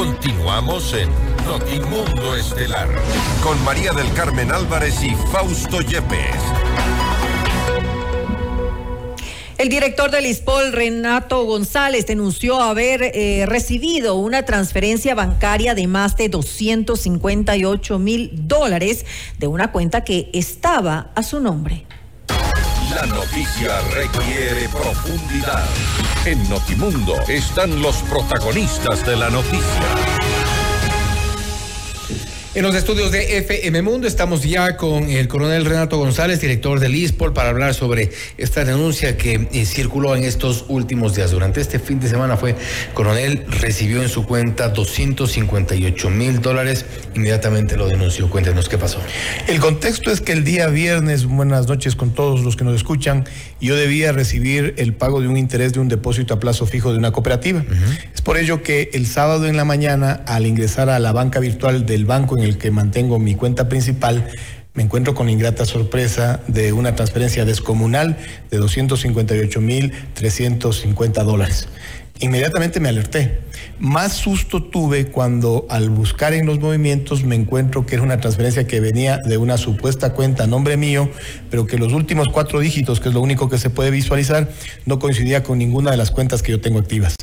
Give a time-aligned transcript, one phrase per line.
[0.00, 1.10] Continuamos en
[1.44, 2.88] Notimundo Estelar
[3.42, 6.40] con María del Carmen Álvarez y Fausto Yepes.
[9.58, 16.16] El director del ISPOL, Renato González, denunció haber eh, recibido una transferencia bancaria de más
[16.16, 19.04] de 258 mil dólares
[19.38, 21.84] de una cuenta que estaba a su nombre.
[23.00, 25.64] La noticia requiere profundidad.
[26.26, 30.09] En Notimundo están los protagonistas de la noticia.
[32.52, 36.96] En los estudios de FM Mundo estamos ya con el coronel Renato González, director del
[36.96, 41.30] ISPOL, para hablar sobre esta denuncia que eh, circuló en estos últimos días.
[41.30, 42.56] Durante este fin de semana fue,
[42.92, 48.28] coronel, recibió en su cuenta 258 mil dólares, inmediatamente lo denunció.
[48.28, 48.98] Cuéntenos qué pasó.
[49.46, 53.26] El contexto es que el día viernes, buenas noches con todos los que nos escuchan,
[53.60, 56.98] yo debía recibir el pago de un interés de un depósito a plazo fijo de
[56.98, 57.64] una cooperativa.
[58.12, 61.86] Es por ello que el sábado en la mañana, al ingresar a la banca virtual
[61.86, 64.28] del banco en el que mantengo mi cuenta principal,
[64.74, 68.16] me encuentro con ingrata sorpresa de una transferencia descomunal
[68.50, 71.68] de 258.350 dólares.
[72.22, 73.38] Inmediatamente me alerté.
[73.78, 78.66] Más susto tuve cuando al buscar en los movimientos me encuentro que era una transferencia
[78.66, 81.08] que venía de una supuesta cuenta a nombre mío,
[81.50, 84.50] pero que los últimos cuatro dígitos, que es lo único que se puede visualizar,
[84.84, 87.16] no coincidía con ninguna de las cuentas que yo tengo activas.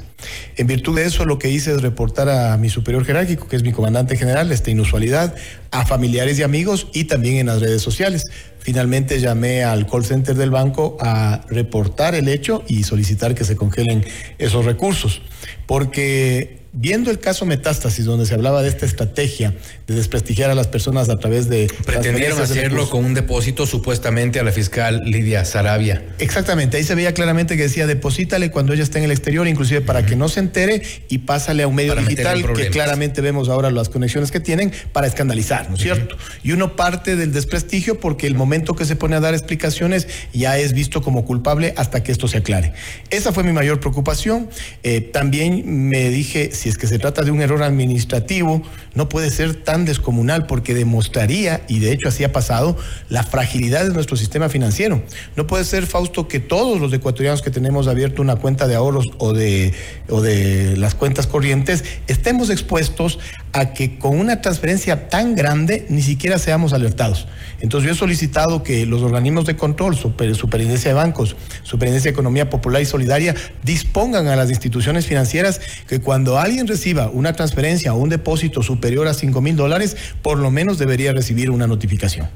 [0.56, 3.62] En virtud de eso, lo que hice es reportar a mi superior jerárquico, que es
[3.62, 5.36] mi comandante general, esta inusualidad,
[5.78, 8.24] a familiares y amigos y también en las redes sociales.
[8.58, 13.56] Finalmente llamé al call center del banco a reportar el hecho y solicitar que se
[13.56, 14.04] congelen
[14.40, 15.22] esos recursos,
[15.68, 19.54] porque viendo el caso Metástasis, donde se hablaba de esta estrategia
[19.88, 21.72] de desprestigiar a las personas a través de...
[21.86, 26.04] Pretendieron hacerlo con un depósito supuestamente a la fiscal Lidia Sarabia.
[26.20, 29.82] Exactamente, ahí se veía claramente que decía, deposítale cuando ella esté en el exterior, inclusive
[29.82, 33.72] para que no se entere, y pásale a un medio digital, que claramente vemos ahora
[33.72, 36.16] las conexiones que tienen, para escandalizar, ¿no es cierto?
[36.44, 40.60] Y uno parte del desprestigio porque el momento que se pone a dar explicaciones ya
[40.60, 42.74] es visto como culpable hasta que esto se aclare.
[43.10, 44.50] Esa fue mi mayor preocupación.
[44.84, 48.62] Eh, también me dije, si es que se trata de un error administrativo,
[48.94, 52.78] no puede ser tan descomunal porque demostraría, y de hecho así ha pasado,
[53.10, 55.04] la fragilidad de nuestro sistema financiero.
[55.36, 59.06] No puede ser, Fausto, que todos los ecuatorianos que tenemos abierto una cuenta de ahorros
[59.18, 59.74] o de,
[60.10, 63.20] o de las cuentas corrientes estemos expuestos
[63.54, 67.28] a que con una transferencia tan grande ni siquiera seamos alertados.
[67.60, 72.50] Entonces yo he solicitado que los organismos de control, Superintendencia de Bancos, Superintendencia de Economía
[72.50, 77.98] Popular y Solidaria, dispongan a las instituciones financieras que cuando alguien reciba una transferencia o
[77.98, 82.30] un depósito superior a 5 mil dólares, por lo menos debería recibir una notificación.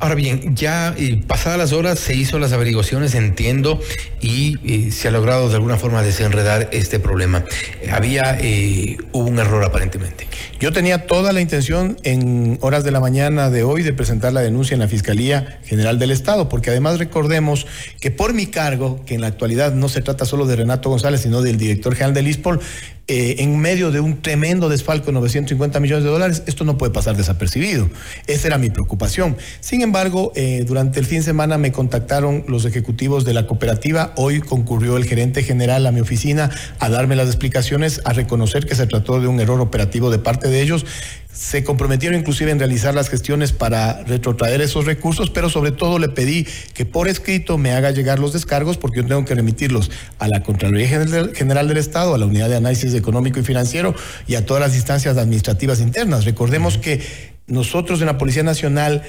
[0.00, 3.80] Ahora bien, ya eh, pasadas las horas se hizo las averiguaciones, entiendo,
[4.20, 7.44] y eh, se ha logrado de alguna forma desenredar este problema.
[7.90, 10.26] Había, eh, hubo un error aparentemente.
[10.60, 14.40] Yo tenía toda la intención en horas de la mañana de hoy de presentar la
[14.40, 17.66] denuncia en la Fiscalía General del Estado, porque además recordemos
[18.00, 21.22] que por mi cargo, que en la actualidad no se trata solo de Renato González,
[21.22, 22.60] sino del director general del ISPOL,
[23.06, 26.90] eh, en medio de un tremendo desfalco de 950 millones de dólares, esto no puede
[26.90, 27.90] pasar desapercibido.
[28.26, 29.36] Esa era mi preocupación.
[29.60, 34.14] Sin embargo, eh, durante el fin de semana me contactaron los ejecutivos de la cooperativa.
[34.16, 38.74] Hoy concurrió el gerente general a mi oficina a darme las explicaciones, a reconocer que
[38.74, 40.86] se trató de un error operativo de parte de ellos
[41.34, 46.08] se comprometieron inclusive en realizar las gestiones para retrotraer esos recursos, pero sobre todo le
[46.08, 50.28] pedí que por escrito me haga llegar los descargos porque yo tengo que remitirlos a
[50.28, 50.88] la Contraloría
[51.34, 53.94] General del Estado, a la Unidad de Análisis Económico y Financiero
[54.26, 56.24] y a todas las instancias administrativas internas.
[56.24, 57.00] Recordemos que
[57.46, 59.02] nosotros en la Policía Nacional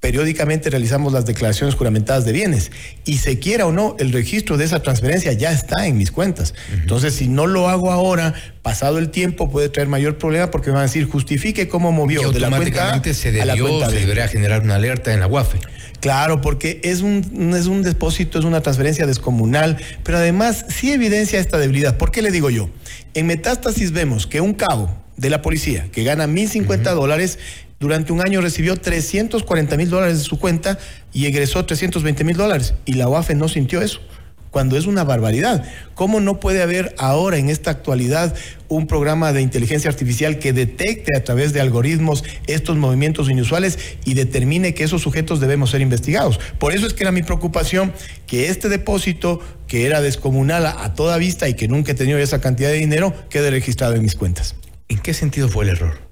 [0.00, 2.70] periódicamente realizamos las declaraciones juramentadas de bienes
[3.04, 6.54] y se quiera o no, el registro de esa transferencia ya está en mis cuentas.
[6.72, 10.74] Entonces, si no lo hago ahora, pasado el tiempo puede traer mayor problema porque me
[10.74, 14.28] van a decir, justifique cómo movió de la cuenta se a la cuenta se debería
[14.28, 15.58] generar una alerta en la UAFE.
[16.06, 21.40] Claro, porque es un, es un depósito, es una transferencia descomunal, pero además sí evidencia
[21.40, 21.98] esta debilidad.
[21.98, 22.70] ¿Por qué le digo yo?
[23.14, 27.40] En Metástasis vemos que un cabo de la policía que gana 1.050 dólares
[27.80, 30.78] durante un año recibió 340 mil dólares de su cuenta
[31.12, 32.74] y egresó 320 mil dólares.
[32.84, 33.98] Y la UAFE no sintió eso,
[34.56, 35.66] cuando es una barbaridad.
[35.94, 38.34] ¿Cómo no puede haber ahora, en esta actualidad,
[38.68, 44.14] un programa de inteligencia artificial que detecte a través de algoritmos estos movimientos inusuales y
[44.14, 46.40] determine que esos sujetos debemos ser investigados?
[46.58, 47.92] Por eso es que era mi preocupación
[48.26, 52.40] que este depósito, que era descomunal a, toda vista y que nunca he tenido esa
[52.40, 54.54] cantidad de dinero, quede registrado en mis cuentas.
[54.88, 56.05] ¿En qué sentido fue el error?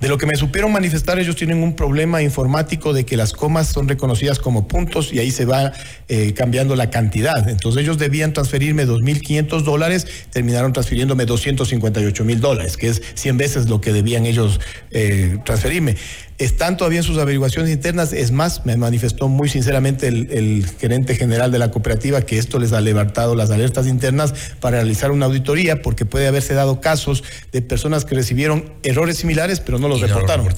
[0.00, 3.68] De lo que me supieron manifestar, ellos tienen un problema informático de que las comas
[3.68, 5.72] son reconocidas como puntos y ahí se va
[6.08, 7.48] eh, cambiando la cantidad.
[7.48, 13.68] Entonces ellos debían transferirme 2.500 dólares, terminaron transfiriéndome 258 mil dólares, que es 100 veces
[13.68, 14.60] lo que debían ellos
[14.90, 15.96] eh, transferirme
[16.38, 18.12] están todavía en sus averiguaciones internas.
[18.12, 22.72] Es más, me manifestó muy sinceramente el, gerente general de la cooperativa que esto les
[22.72, 27.22] ha levantado las alertas internas para realizar una auditoría porque puede haberse dado casos
[27.52, 30.48] de personas que recibieron errores similares pero no los reportaron.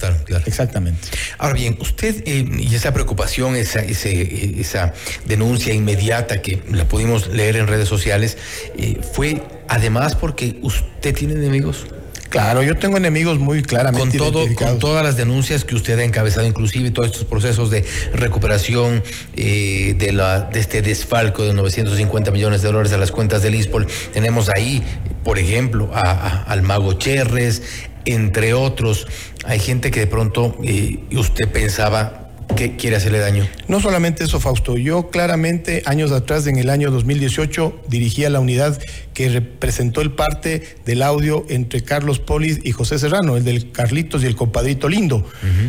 [0.45, 1.07] Exactamente.
[1.37, 4.93] Ahora bien, usted eh, y esa preocupación, esa, esa
[5.25, 8.37] denuncia inmediata que la pudimos leer en redes sociales,
[8.77, 11.85] eh, fue además porque usted tiene enemigos.
[12.29, 14.17] Claro, yo tengo enemigos muy claramente.
[14.17, 17.85] Con, todo, con todas las denuncias que usted ha encabezado, inclusive todos estos procesos de
[18.13, 19.03] recuperación
[19.35, 23.55] eh, de, la, de este desfalco de 950 millones de dólares a las cuentas del
[23.55, 24.83] ISPOL, tenemos ahí,
[25.23, 27.61] por ejemplo, a, al mago Cherres,
[28.05, 29.07] entre otros.
[29.45, 33.47] Hay gente que de pronto eh, usted pensaba que quiere hacerle daño.
[33.67, 34.77] No solamente eso, Fausto.
[34.77, 38.79] Yo claramente, años atrás, en el año 2018, dirigía la unidad
[39.13, 44.23] que representó el parte del audio entre Carlos Polis y José Serrano, el del Carlitos
[44.23, 45.25] y el compadrito Lindo.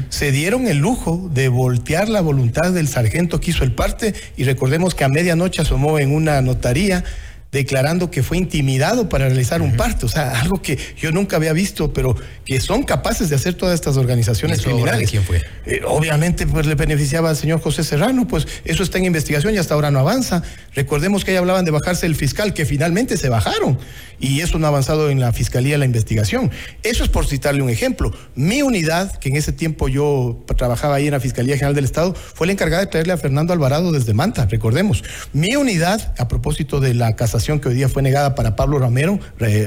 [0.09, 4.45] Se dieron el lujo de voltear la voluntad del sargento que hizo el parte y
[4.45, 7.05] recordemos que a medianoche asomó en una notaría
[7.51, 11.53] declarando que fue intimidado para realizar un parto, o sea, algo que yo nunca había
[11.53, 12.15] visto, pero
[12.45, 15.11] que son capaces de hacer todas estas organizaciones criminales.
[15.11, 15.43] ¿Quién fue?
[15.65, 19.59] Eh, obviamente, pues le beneficiaba al señor José Serrano, pues eso está en investigación y
[19.59, 20.43] hasta ahora no avanza.
[20.75, 23.79] Recordemos que ahí hablaban de bajarse el fiscal, que finalmente se bajaron,
[24.21, 26.51] y eso no ha avanzado en la fiscalía la investigación.
[26.83, 28.13] Eso es por citarle un ejemplo.
[28.35, 32.15] Mi unidad, que en ese tiempo yo trabajaba ahí en la Fiscalía General del Estado,
[32.15, 35.03] fue la encargada de traerle a Fernando Alvarado desde Manta, recordemos.
[35.33, 39.19] Mi unidad, a propósito de la casa que hoy día fue negada para Pablo Romero,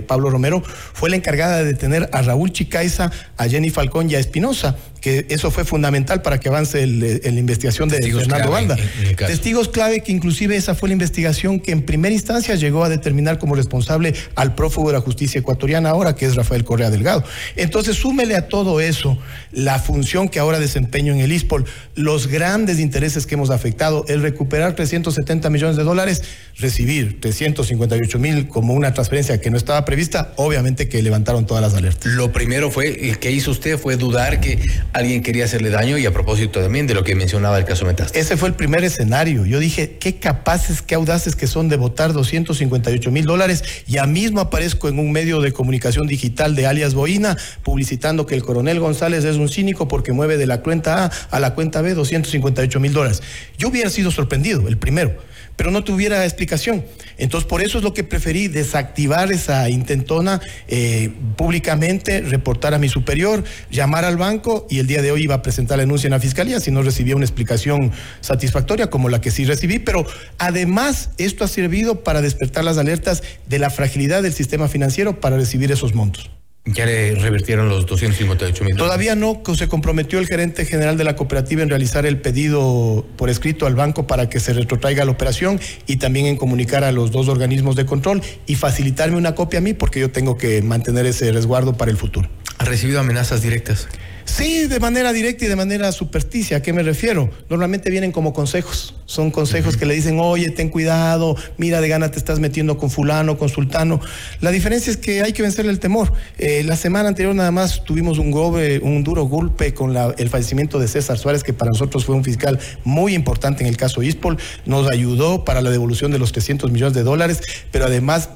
[0.08, 4.20] Pablo Romero, fue la encargada de detener a Raúl Chicaiza, a Jenny Falcón y a
[4.20, 8.78] Espinosa que eso fue fundamental para que avance la investigación de Fernando Banda.
[9.18, 13.40] Testigos clave que inclusive esa fue la investigación que en primera instancia llegó a determinar
[13.40, 17.24] como responsable al prófugo de la justicia ecuatoriana ahora, que es Rafael Correa Delgado.
[17.56, 19.18] Entonces, súmele a todo eso
[19.52, 21.66] la función que ahora desempeño en el ISPOL,
[21.96, 26.22] los grandes intereses que hemos afectado, el recuperar 370 millones de dólares,
[26.58, 31.74] recibir 358 mil como una transferencia que no estaba prevista, obviamente que levantaron todas las
[31.74, 32.12] alertas.
[32.14, 34.60] Lo primero fue, el que hizo usted fue dudar que
[34.94, 38.26] alguien quería hacerle daño y a propósito también de lo que mencionaba el caso Metástasis.
[38.26, 39.46] Ese fue el primer escenario.
[39.46, 43.64] Yo dije, qué capaces, qué audaces que son de votar 258 mil dólares.
[43.88, 48.44] Ya mismo aparezco en un medio de comunicación digital de alias Boina publicitando que el
[48.44, 51.94] coronel González es un cínico porque mueve de la cuenta A a la cuenta B
[51.94, 53.22] 258 mil dólares.
[53.58, 55.31] Yo hubiera sido sorprendido, el primero
[55.62, 56.84] pero no tuviera explicación.
[57.20, 62.90] Entonces, por eso es lo que preferí, desactivar esa intentona eh, públicamente, reportar a mi
[62.90, 66.14] superior, llamar al banco y el día de hoy iba a presentar la denuncia en
[66.14, 67.92] la fiscalía si no recibía una explicación
[68.22, 69.78] satisfactoria como la que sí recibí.
[69.78, 70.04] Pero
[70.40, 75.38] además, esto ha servido para despertar las alertas de la fragilidad del sistema financiero para
[75.38, 76.32] recibir esos montos.
[76.66, 78.76] Ya le revirtieron los 258 mil.
[78.76, 83.32] Todavía no, se comprometió el gerente general de la cooperativa en realizar el pedido por
[83.32, 87.10] escrito al banco para que se retrotraiga la operación y también en comunicar a los
[87.12, 91.08] dos organismos de control y facilitarme una copia a mí porque yo tengo que mantener
[91.08, 92.30] ese resguardo para el futuro.
[92.62, 93.88] ¿Ha recibido amenazas directas?
[94.24, 96.58] Sí, de manera directa y de manera supersticia.
[96.58, 97.32] ¿A qué me refiero?
[97.50, 98.94] Normalmente vienen como consejos.
[99.08, 102.92] Son consejos que le dicen, oye, ten cuidado, mira de gana te estás metiendo con
[102.92, 104.00] fulano, con sultano.
[104.42, 106.14] La diferencia es que hay que vencerle el temor.
[106.38, 110.88] Eh, la semana anterior nada más tuvimos un, un duro golpe con el fallecimiento de
[110.88, 114.38] César Suárez, que para nosotros fue un fiscal muy importante en el caso ISPOL.
[114.68, 117.42] Nos ayudó para la devolución de los 300 millones de dólares,
[117.72, 118.30] pero además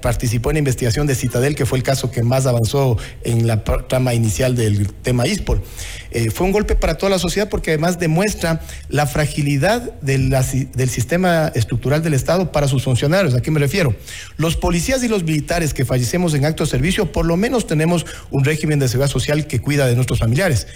[0.00, 3.62] participó en la investigación de Citadel, que fue el caso que más avanzó en la
[3.64, 5.62] trama inicial del tema ISPOL.
[6.10, 11.52] Eh, fue un golpe para toda la sociedad porque además demuestra la fragilidad del sistema
[11.54, 13.34] estructural del Estado para sus funcionarios.
[13.34, 13.94] ¿A qué me refiero?
[14.36, 18.06] Los policías y los militares que fallecemos en acto de servicio, por lo menos tenemos
[18.30, 20.66] un régimen de seguridad social que cuida de nuestros familiares.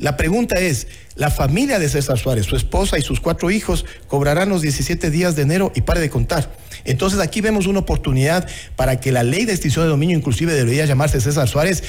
[0.00, 4.48] La pregunta es, la familia de César Suárez, su esposa y sus cuatro hijos cobrarán
[4.48, 6.50] los 17 días de enero y pare de contar.
[6.86, 10.86] Entonces aquí vemos una oportunidad para que la ley de extinción de dominio inclusive debería
[10.86, 11.84] llamarse César Suárez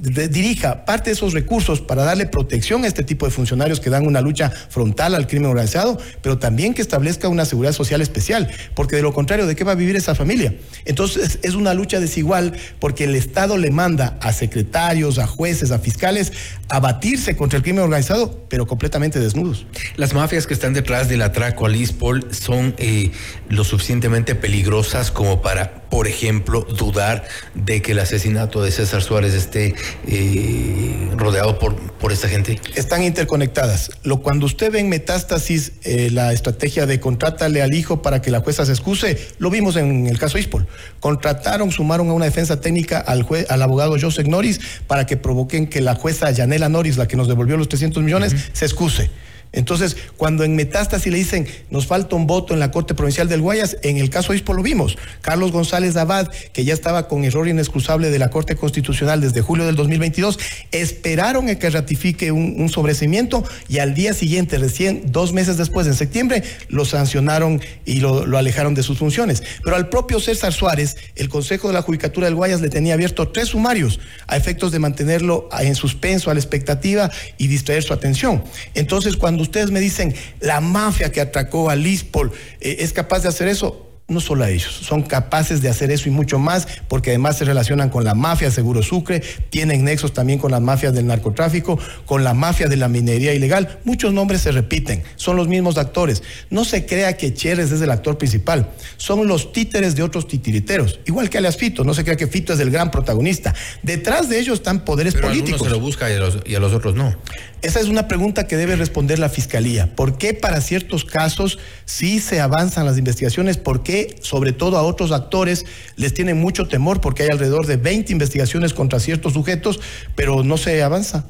[0.00, 4.06] dirija parte de esos recursos para darle protección a este tipo de funcionarios que dan
[4.06, 8.96] una lucha frontal al crimen organizado, pero también que establezca una seguridad social especial, porque
[8.96, 10.54] de lo contrario, ¿de qué va a vivir esa familia?
[10.84, 15.78] Entonces es una lucha desigual porque el Estado le manda a secretarios, a jueces, a
[15.78, 16.32] fiscales
[16.68, 19.66] a batirse contra el crimen organizado, pero completamente desnudos.
[19.96, 23.10] Las mafias que están detrás del atraco al ISPOL son eh,
[23.48, 29.34] lo suficientemente peligrosas como para, por ejemplo, dudar de que el asesinato de César Suárez
[29.34, 29.74] esté
[30.06, 32.60] eh, rodeado por, por esta gente?
[32.74, 33.90] Están interconectadas.
[34.02, 38.30] Lo, cuando usted ve en metástasis eh, la estrategia de contrátale al hijo para que
[38.30, 40.66] la jueza se excuse, lo vimos en el caso Ispol.
[41.00, 45.80] Contrataron, sumaron a una defensa técnica al, al abogado Joseph Norris para que provoquen que
[45.80, 49.10] la jueza Yanela Norris, la que nos devolvió los 300 millones, se excuse.
[49.52, 53.40] Entonces, cuando en metástasis le dicen nos falta un voto en la Corte Provincial del
[53.40, 54.96] Guayas, en el caso Ispo lo vimos.
[55.22, 59.66] Carlos González Abad, que ya estaba con error inexcusable de la Corte Constitucional desde julio
[59.66, 60.38] del 2022,
[60.70, 65.94] esperaron a que ratifique un, sobrecimiento y al día siguiente, recién dos meses después, en
[65.94, 69.42] septiembre, lo sancionaron y lo, lo alejaron de sus funciones.
[69.64, 73.28] Pero al propio César Suárez, el Consejo de la Judicatura del Guayas le tenía abierto
[73.28, 78.44] tres sumarios a efectos de mantenerlo en suspenso, a la expectativa y distraer su atención.
[78.74, 83.28] Entonces, cuando ustedes me dicen la mafia que atacó a Lispol eh, es capaz de
[83.28, 87.10] hacer eso, no solo a ellos, son capaces de hacer eso y mucho más, porque
[87.10, 91.06] además se relacionan con la mafia Seguro Sucre, tienen nexos también con las mafias del
[91.06, 93.78] narcotráfico, con la mafia de la minería ilegal.
[93.84, 96.24] Muchos nombres se repiten, son los mismos actores.
[96.50, 100.98] No se crea que Chérez es el actor principal, son los títeres de otros titiriteros,
[101.06, 103.54] igual que alias Fito, no se crea que Fito es el gran protagonista.
[103.84, 105.60] Detrás de ellos están poderes Pero políticos.
[105.62, 107.14] A se lo busca y a, los, y a los otros no.
[107.62, 109.94] Esa es una pregunta que debe responder la Fiscalía.
[109.94, 113.58] ¿Por qué para ciertos casos sí se avanzan las investigaciones?
[113.58, 117.02] ¿Por qué, sobre todo a otros actores, les tienen mucho temor?
[117.02, 119.78] Porque hay alrededor de 20 investigaciones contra ciertos sujetos,
[120.14, 121.26] pero no se avanza.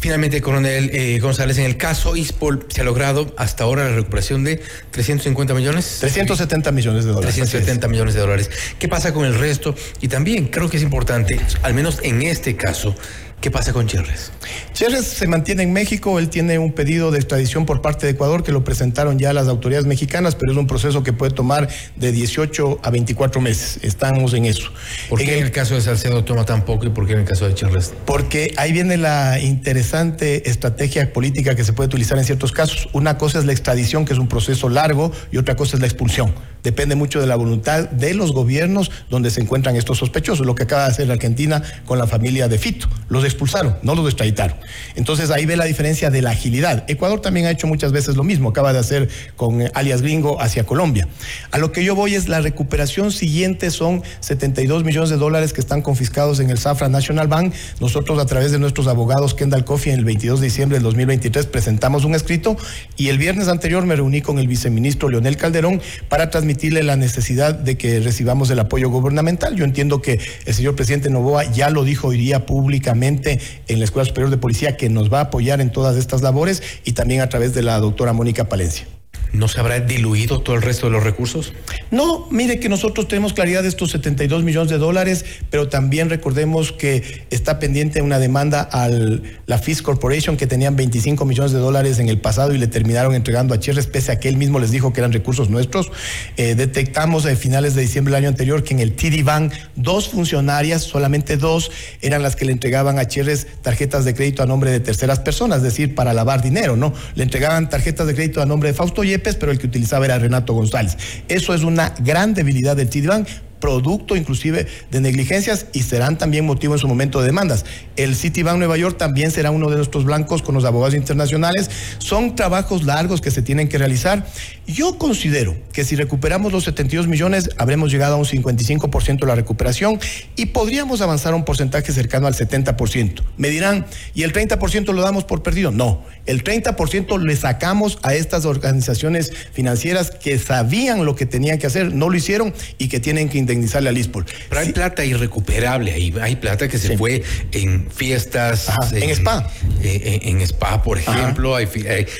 [0.00, 4.44] Finalmente, coronel eh, González, en el caso ISPOL se ha logrado hasta ahora la recuperación
[4.44, 5.98] de 350 millones.
[5.98, 7.34] 370 millones de dólares.
[7.34, 8.50] 370 millones de dólares.
[8.78, 9.74] ¿Qué pasa con el resto?
[10.00, 12.94] Y también creo que es importante, al menos en este caso,
[13.40, 14.32] ¿Qué pasa con Cherres?
[14.72, 18.42] Cherres se mantiene en México, él tiene un pedido de extradición por parte de Ecuador
[18.42, 22.10] que lo presentaron ya las autoridades mexicanas, pero es un proceso que puede tomar de
[22.10, 23.78] 18 a 24 meses.
[23.82, 24.72] Estamos en eso.
[25.08, 27.24] ¿Por qué en, el, caso de Salcedo toma tan poco y por qué en el
[27.26, 27.94] caso de Cherres?
[28.06, 32.88] Porque ahí viene la interesante estrategia política que se puede utilizar en ciertos casos.
[32.92, 35.86] Una cosa es la extradición, que es un proceso largo, y otra cosa es la
[35.86, 36.34] expulsión.
[36.64, 40.64] Depende mucho de la voluntad de los gobiernos donde se encuentran estos sospechosos, lo que
[40.64, 42.88] acaba de hacer Argentina con la familia de Fito.
[43.08, 44.56] Los expulsaron, no los extraditaron.
[44.96, 46.84] Entonces ahí ve la diferencia de la agilidad.
[46.88, 50.40] Ecuador también ha hecho muchas veces lo mismo, acaba de hacer con eh, alias gringo
[50.40, 51.08] hacia Colombia.
[51.50, 55.60] A lo que yo voy es la recuperación siguiente son 72 millones de dólares que
[55.60, 57.54] están confiscados en el Safra National Bank.
[57.80, 61.46] Nosotros a través de nuestros abogados Kendall Coffee en el 22 de diciembre del 2023
[61.46, 62.56] presentamos un escrito
[62.96, 67.54] y el viernes anterior me reuní con el viceministro Leonel Calderón para transmitirle la necesidad
[67.54, 69.56] de que recibamos el apoyo gubernamental.
[69.56, 73.84] Yo entiendo que el señor presidente Novoa ya lo dijo hoy día públicamente en la
[73.84, 77.20] Escuela Superior de Policía que nos va a apoyar en todas estas labores y también
[77.20, 78.86] a través de la doctora Mónica Palencia.
[79.32, 81.52] ¿No se habrá diluido todo el resto de los recursos?
[81.90, 86.72] No, mire que nosotros tenemos claridad de estos 72 millones de dólares, pero también recordemos
[86.72, 91.98] que está pendiente una demanda a la Fish Corporation que tenían 25 millones de dólares
[91.98, 94.70] en el pasado y le terminaron entregando a Chirres, pese a que él mismo les
[94.70, 95.90] dijo que eran recursos nuestros.
[96.36, 100.82] Eh, detectamos a finales de diciembre del año anterior que en el Bank dos funcionarias,
[100.82, 101.70] solamente dos,
[102.00, 105.58] eran las que le entregaban a Chirres tarjetas de crédito a nombre de terceras personas,
[105.58, 106.92] es decir, para lavar dinero, ¿no?
[107.14, 110.18] Le entregaban tarjetas de crédito a nombre de Fausto y pero el que utilizaba era
[110.18, 110.96] Renato González.
[111.28, 113.28] Eso es una gran debilidad del Citibank
[113.60, 117.64] producto inclusive de negligencias y serán también motivo en su momento de demandas.
[117.96, 121.70] El Citibank Nueva York también será uno de nuestros blancos con los abogados internacionales.
[121.98, 124.26] Son trabajos largos que se tienen que realizar.
[124.66, 129.34] Yo considero que si recuperamos los 72 millones, habremos llegado a un 55% de la
[129.34, 129.98] recuperación
[130.36, 133.22] y podríamos avanzar a un porcentaje cercano al 70%.
[133.36, 135.70] Me dirán, ¿y el 30% lo damos por perdido?
[135.70, 141.66] No, el 30% le sacamos a estas organizaciones financieras que sabían lo que tenían que
[141.66, 144.24] hacer, no lo hicieron y que tienen que indemnizarle al ISPOL.
[144.48, 148.70] Pero hay plata irrecuperable ahí, hay plata que se fue en fiestas.
[148.92, 149.50] en, spa.
[149.82, 151.68] Eh, en, spa, por ejemplo, hay,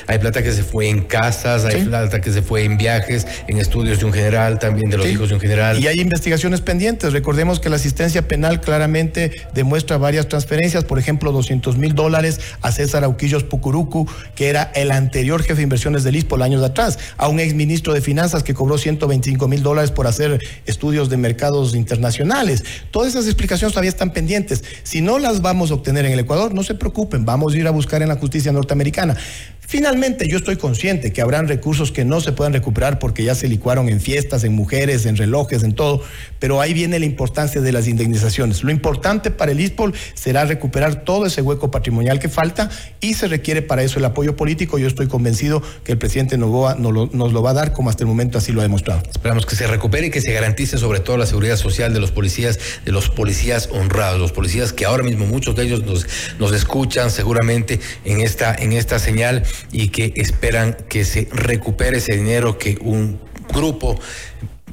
[0.06, 3.58] hay, plata que se fue en casas, hay plata que se fue en viajes, en
[3.58, 5.78] estudios de un general, también de los hijos de un general.
[5.80, 7.12] Y hay investigaciones pendientes.
[7.12, 12.73] Recordemos que la asistencia penal claramente demuestra varias transferencias, por ejemplo, 200 mil dólares a
[12.73, 17.28] César Auquillos Pucurucu, que era el anterior jefe de inversiones del ISPOL años atrás, a
[17.28, 22.64] un exministro de Finanzas que cobró 125 mil dólares por hacer estudios de mercados internacionales.
[22.90, 24.64] Todas esas explicaciones todavía están pendientes.
[24.82, 27.66] Si no las vamos a obtener en el Ecuador, no se preocupen, vamos a ir
[27.66, 29.16] a buscar en la justicia norteamericana.
[29.70, 33.48] Finalmente, yo estoy consciente que habrán recursos que no se puedan recuperar porque ya se
[33.48, 36.02] licuaron en fiestas, en mujeres, en relojes, en todo,
[36.38, 38.64] pero ahí viene la importancia de las indemnizaciones.
[38.64, 42.70] Lo importante para el ISPOL será recuperar todo ese hueco patrimonial que falta
[43.02, 44.78] y se requiere para eso el apoyo político.
[44.78, 47.90] Yo estoy convencido que el presidente Novoa nos lo, nos lo va a dar como
[47.90, 49.02] hasta el momento así lo ha demostrado.
[49.10, 52.00] Esperamos que se recupere y que se garantice sobre todo toda la seguridad social de
[52.00, 56.06] los policías, de los policías honrados, los policías que ahora mismo muchos de ellos nos,
[56.38, 62.14] nos escuchan seguramente en esta, en esta señal y que esperan que se recupere ese
[62.14, 63.18] dinero que un
[63.54, 63.98] grupo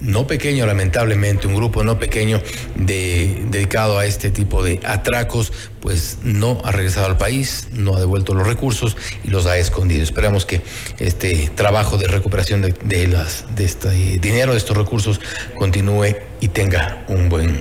[0.06, 2.42] no pequeño, lamentablemente, un grupo no pequeño
[2.76, 8.00] de, dedicado a este tipo de atracos, pues no ha regresado al país, no ha
[8.00, 10.04] devuelto los recursos y los ha escondido.
[10.04, 10.62] Esperamos que
[11.00, 15.20] este trabajo de recuperación de, las, de este dinero, de estos recursos,
[15.58, 17.58] continúe y tenga un buen,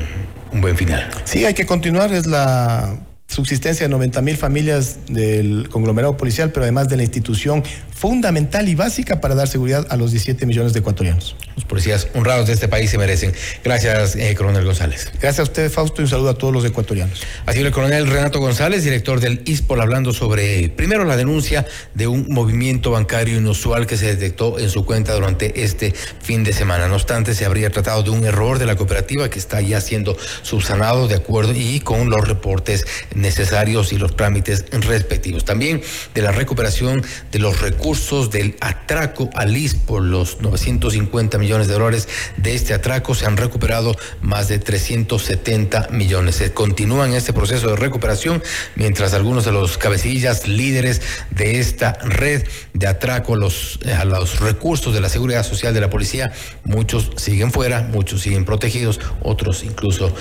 [0.52, 1.08] un buen final.
[1.24, 6.64] Sí, hay que continuar, es la subsistencia de 90 mil familias del conglomerado policial, pero
[6.64, 7.64] además de la institución
[8.04, 11.36] fundamental y básica para dar seguridad a los 17 millones de ecuatorianos.
[11.56, 13.32] Los policías honrados de este país se merecen.
[13.64, 15.10] Gracias, eh, coronel González.
[15.22, 17.22] Gracias a usted, Fausto, y un saludo a todos los ecuatorianos.
[17.46, 22.26] Así el coronel Renato González, director del ISPOL, hablando sobre, primero, la denuncia de un
[22.28, 26.88] movimiento bancario inusual que se detectó en su cuenta durante este fin de semana.
[26.88, 30.14] No obstante, se habría tratado de un error de la cooperativa que está ya siendo
[30.42, 32.84] subsanado de acuerdo y con los reportes
[33.14, 35.46] necesarios y los trámites respectivos.
[35.46, 35.80] También
[36.12, 37.93] de la recuperación de los recursos
[38.30, 39.54] del atraco al
[39.86, 45.88] por los 950 millones de dólares de este atraco, se han recuperado más de 370
[45.90, 46.34] millones.
[46.34, 48.42] Se continúa en este proceso de recuperación
[48.74, 54.04] mientras algunos de los cabecillas líderes de esta red de atraco a los, a
[54.40, 56.32] recursos de la seguridad social de la policía,
[56.64, 60.12] muchos siguen fuera, muchos siguen protegidos, otros incluso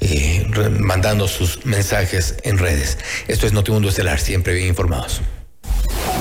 [0.00, 0.46] eh,
[0.80, 2.98] mandando sus mensajes en redes.
[3.28, 5.20] Esto es Notimundo Estelar, siempre bien informados.